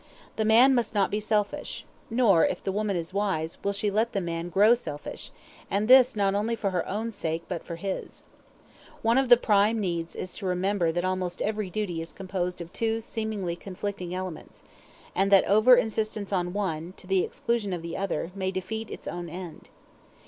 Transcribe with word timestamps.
The 0.35 0.45
man 0.45 0.73
must 0.73 0.95
not 0.95 1.11
be 1.11 1.19
selfish; 1.19 1.85
nor, 2.09 2.43
if 2.43 2.63
the 2.63 2.71
woman 2.71 2.95
is 2.95 3.13
wise, 3.13 3.59
will 3.63 3.71
she 3.71 3.91
let 3.91 4.13
the 4.13 4.19
man 4.19 4.49
grow 4.49 4.73
selfish, 4.73 5.31
and 5.69 5.87
this 5.87 6.15
not 6.15 6.33
only 6.33 6.55
for 6.55 6.71
her 6.71 6.89
own 6.89 7.11
sake 7.11 7.43
but 7.47 7.63
for 7.63 7.75
his. 7.75 8.23
One 9.03 9.19
of 9.19 9.29
the 9.29 9.37
prime 9.37 9.79
needs 9.79 10.15
is 10.15 10.33
to 10.37 10.47
remember 10.47 10.91
that 10.91 11.05
almost 11.05 11.39
every 11.43 11.69
duty 11.69 12.01
is 12.01 12.13
composed 12.13 12.61
of 12.61 12.73
two 12.73 12.99
seemingly 12.99 13.55
conflicting 13.55 14.11
elements, 14.11 14.63
and 15.13 15.29
that 15.31 15.45
over 15.45 15.75
insistence 15.75 16.33
on 16.33 16.51
one, 16.51 16.95
to 16.97 17.05
the 17.05 17.23
exclusion 17.23 17.71
of 17.71 17.83
the 17.83 17.95
other, 17.95 18.31
may 18.33 18.49
defeat 18.49 18.89
its 18.89 19.07
own 19.07 19.29
end. 19.29 19.69